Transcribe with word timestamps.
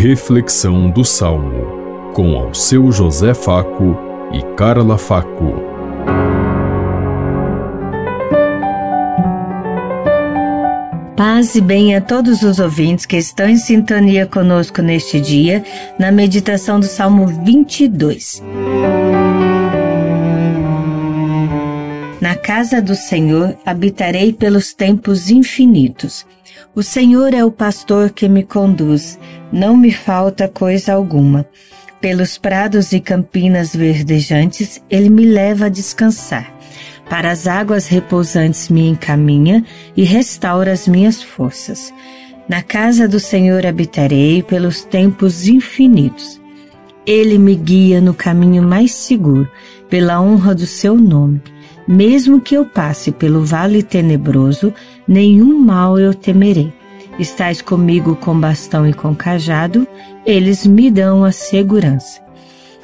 Reflexão 0.00 0.88
do 0.88 1.04
Salmo, 1.04 2.12
com 2.14 2.36
ao 2.36 2.54
seu 2.54 2.92
José 2.92 3.34
Faco 3.34 3.98
e 4.32 4.40
Carla 4.54 4.96
Faco. 4.96 5.54
Paz 11.16 11.56
e 11.56 11.60
bem 11.60 11.96
a 11.96 12.00
todos 12.00 12.44
os 12.44 12.60
ouvintes 12.60 13.06
que 13.06 13.16
estão 13.16 13.48
em 13.48 13.56
sintonia 13.56 14.24
conosco 14.24 14.80
neste 14.80 15.20
dia, 15.20 15.64
na 15.98 16.12
meditação 16.12 16.78
do 16.78 16.86
Salmo 16.86 17.26
22. 17.26 18.40
Na 18.40 19.17
casa 22.58 22.82
do 22.82 22.96
Senhor 22.96 23.56
habitarei 23.64 24.32
pelos 24.32 24.74
tempos 24.74 25.30
infinitos. 25.30 26.26
O 26.74 26.82
Senhor 26.82 27.32
é 27.32 27.44
o 27.44 27.52
pastor 27.52 28.10
que 28.10 28.28
me 28.28 28.42
conduz, 28.42 29.16
não 29.52 29.76
me 29.76 29.92
falta 29.92 30.48
coisa 30.48 30.92
alguma. 30.92 31.46
Pelos 32.00 32.36
prados 32.36 32.92
e 32.92 32.98
campinas 32.98 33.76
verdejantes, 33.76 34.82
ele 34.90 35.08
me 35.08 35.24
leva 35.24 35.66
a 35.66 35.68
descansar. 35.68 36.52
Para 37.08 37.30
as 37.30 37.46
águas 37.46 37.86
repousantes 37.86 38.68
me 38.68 38.88
encaminha 38.88 39.64
e 39.96 40.02
restaura 40.02 40.72
as 40.72 40.88
minhas 40.88 41.22
forças. 41.22 41.94
Na 42.48 42.60
casa 42.60 43.06
do 43.06 43.20
Senhor 43.20 43.64
habitarei 43.64 44.42
pelos 44.42 44.82
tempos 44.82 45.46
infinitos. 45.46 46.40
Ele 47.06 47.38
me 47.38 47.54
guia 47.54 48.00
no 48.00 48.12
caminho 48.12 48.64
mais 48.64 48.90
seguro, 48.90 49.48
pela 49.88 50.20
honra 50.20 50.56
do 50.56 50.66
seu 50.66 50.96
nome. 50.96 51.40
Mesmo 51.88 52.38
que 52.38 52.54
eu 52.54 52.66
passe 52.66 53.10
pelo 53.10 53.42
vale 53.42 53.82
tenebroso, 53.82 54.74
nenhum 55.06 55.58
mal 55.58 55.98
eu 55.98 56.12
temerei. 56.12 56.70
Estás 57.18 57.62
comigo 57.62 58.14
com 58.14 58.38
bastão 58.38 58.86
e 58.86 58.92
com 58.92 59.14
cajado, 59.16 59.88
eles 60.26 60.66
me 60.66 60.90
dão 60.90 61.24
a 61.24 61.32
segurança. 61.32 62.20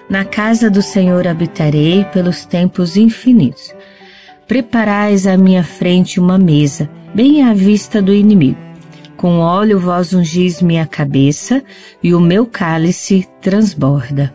Na 0.08 0.24
casa 0.24 0.70
do 0.70 0.80
Senhor 0.80 1.28
habitarei 1.28 2.04
pelos 2.04 2.46
tempos 2.46 2.96
infinitos. 2.96 3.74
Preparais 4.48 5.26
à 5.26 5.36
minha 5.36 5.62
frente 5.62 6.18
uma 6.18 6.38
mesa, 6.38 6.88
bem 7.14 7.42
à 7.42 7.52
vista 7.52 8.00
do 8.00 8.12
inimigo. 8.12 8.58
Com 9.18 9.38
óleo 9.38 9.78
vós 9.78 10.14
ungis 10.14 10.62
minha 10.62 10.86
cabeça, 10.86 11.62
e 12.02 12.14
o 12.14 12.20
meu 12.20 12.46
cálice 12.46 13.28
transborda. 13.42 14.32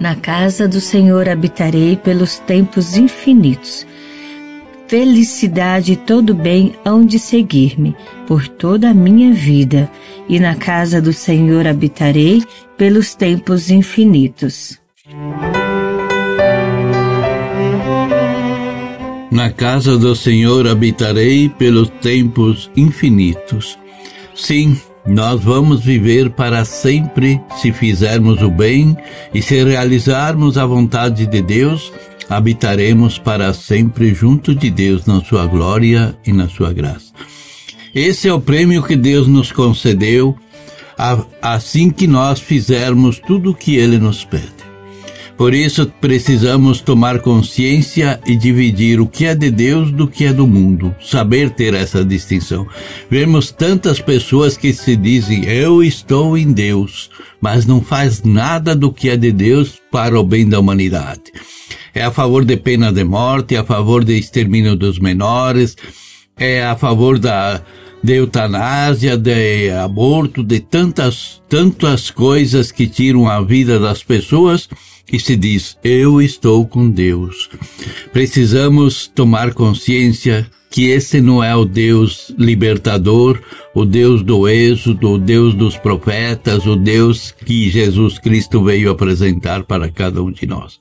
Na 0.00 0.14
casa 0.14 0.68
do 0.68 0.80
Senhor 0.80 1.28
habitarei 1.28 1.96
pelos 1.96 2.38
tempos 2.38 2.96
infinitos. 2.96 3.84
Felicidade 4.86 5.92
e 5.92 5.96
todo 5.96 6.32
bem 6.34 6.74
hão 6.84 7.04
de 7.04 7.18
seguir-me 7.18 7.96
por 8.26 8.46
toda 8.46 8.90
a 8.90 8.94
minha 8.94 9.34
vida, 9.34 9.90
e 10.28 10.38
na 10.38 10.54
casa 10.54 11.02
do 11.02 11.12
Senhor 11.12 11.66
habitarei 11.66 12.42
pelos 12.76 13.14
tempos 13.14 13.70
infinitos. 13.70 14.78
Na 19.30 19.50
casa 19.50 19.98
do 19.98 20.14
Senhor 20.14 20.66
habitarei 20.66 21.48
pelos 21.48 21.88
tempos 22.00 22.70
infinitos. 22.76 23.78
Sim, 24.34 24.80
nós 25.08 25.42
vamos 25.42 25.80
viver 25.82 26.28
para 26.30 26.64
sempre 26.66 27.40
se 27.56 27.72
fizermos 27.72 28.42
o 28.42 28.50
bem 28.50 28.96
e 29.32 29.40
se 29.40 29.64
realizarmos 29.64 30.58
a 30.58 30.66
vontade 30.66 31.26
de 31.26 31.40
Deus, 31.40 31.90
habitaremos 32.28 33.18
para 33.18 33.54
sempre 33.54 34.12
junto 34.12 34.54
de 34.54 34.70
Deus 34.70 35.06
na 35.06 35.24
sua 35.24 35.46
glória 35.46 36.14
e 36.26 36.32
na 36.32 36.46
sua 36.46 36.74
graça. 36.74 37.12
Esse 37.94 38.28
é 38.28 38.32
o 38.32 38.40
prêmio 38.40 38.82
que 38.82 38.94
Deus 38.94 39.26
nos 39.26 39.50
concedeu 39.50 40.36
assim 41.40 41.90
que 41.90 42.06
nós 42.06 42.40
fizermos 42.40 43.18
tudo 43.18 43.52
o 43.52 43.54
que 43.54 43.76
Ele 43.76 43.98
nos 43.98 44.24
pede. 44.24 44.67
Por 45.38 45.54
isso, 45.54 45.86
precisamos 46.00 46.80
tomar 46.80 47.20
consciência 47.20 48.18
e 48.26 48.34
dividir 48.34 49.00
o 49.00 49.06
que 49.06 49.24
é 49.24 49.36
de 49.36 49.52
Deus 49.52 49.92
do 49.92 50.08
que 50.08 50.24
é 50.24 50.32
do 50.32 50.48
mundo, 50.48 50.92
saber 51.00 51.50
ter 51.50 51.74
essa 51.74 52.04
distinção. 52.04 52.66
Vemos 53.08 53.52
tantas 53.52 54.00
pessoas 54.00 54.56
que 54.56 54.72
se 54.72 54.96
dizem 54.96 55.44
eu 55.44 55.80
estou 55.80 56.36
em 56.36 56.50
Deus, 56.52 57.08
mas 57.40 57.64
não 57.66 57.80
faz 57.80 58.24
nada 58.24 58.74
do 58.74 58.92
que 58.92 59.10
é 59.10 59.16
de 59.16 59.30
Deus 59.30 59.80
para 59.92 60.18
o 60.18 60.24
bem 60.24 60.44
da 60.44 60.58
humanidade. 60.58 61.30
É 61.94 62.02
a 62.02 62.10
favor 62.10 62.44
de 62.44 62.56
pena 62.56 62.92
de 62.92 63.04
morte, 63.04 63.54
é 63.54 63.58
a 63.58 63.64
favor 63.64 64.02
de 64.02 64.18
extermínio 64.18 64.74
dos 64.74 64.98
menores, 64.98 65.76
é 66.36 66.64
a 66.64 66.74
favor 66.74 67.16
da 67.16 67.62
de 68.02 68.14
eutanásia, 68.14 69.16
de 69.16 69.70
aborto, 69.70 70.42
de 70.42 70.60
tantas, 70.60 71.42
tantas 71.48 72.10
coisas 72.10 72.70
que 72.70 72.86
tiram 72.86 73.28
a 73.28 73.40
vida 73.40 73.78
das 73.78 74.02
pessoas 74.02 74.68
e 75.10 75.18
se 75.18 75.36
diz, 75.36 75.76
eu 75.82 76.20
estou 76.20 76.66
com 76.66 76.88
Deus. 76.88 77.48
Precisamos 78.12 79.06
tomar 79.06 79.54
consciência 79.54 80.46
que 80.70 80.88
esse 80.88 81.20
não 81.20 81.42
é 81.42 81.56
o 81.56 81.64
Deus 81.64 82.32
libertador, 82.38 83.40
o 83.74 83.84
Deus 83.84 84.22
do 84.22 84.46
êxodo, 84.46 85.12
o 85.12 85.18
Deus 85.18 85.54
dos 85.54 85.76
profetas, 85.76 86.66
o 86.66 86.76
Deus 86.76 87.32
que 87.32 87.70
Jesus 87.70 88.18
Cristo 88.18 88.62
veio 88.62 88.90
apresentar 88.90 89.64
para 89.64 89.90
cada 89.90 90.22
um 90.22 90.30
de 90.30 90.46
nós. 90.46 90.78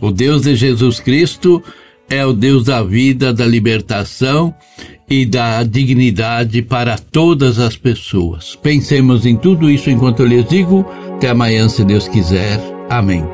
O 0.00 0.10
Deus 0.10 0.42
de 0.42 0.56
Jesus 0.56 0.98
Cristo 0.98 1.62
é 2.12 2.26
o 2.26 2.34
Deus 2.34 2.64
da 2.64 2.82
vida, 2.82 3.32
da 3.32 3.46
libertação 3.46 4.54
e 5.08 5.24
da 5.24 5.62
dignidade 5.62 6.60
para 6.60 6.98
todas 6.98 7.58
as 7.58 7.74
pessoas. 7.74 8.54
Pensemos 8.54 9.24
em 9.24 9.34
tudo 9.34 9.70
isso 9.70 9.88
enquanto 9.88 10.20
eu 10.20 10.26
lhes 10.26 10.46
digo. 10.46 10.84
Até 11.14 11.30
amanhã, 11.30 11.70
se 11.70 11.82
Deus 11.82 12.06
quiser. 12.06 12.60
Amém. 12.90 13.24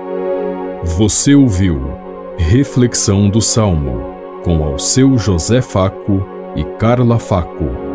Você 0.97 1.35
ouviu 1.35 1.91
Reflexão 2.39 3.29
do 3.29 3.41
Salmo 3.41 4.01
com 4.45 4.63
ao 4.63 4.79
seu 4.79 5.19
José 5.19 5.61
Faco 5.61 6.25
e 6.55 6.63
Carla 6.79 7.19
Faco. 7.19 7.88